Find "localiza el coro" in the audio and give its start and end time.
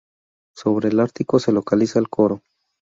1.51-2.41